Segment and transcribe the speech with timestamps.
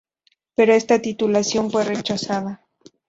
[0.55, 2.65] Pero esta titulación fue rechazada.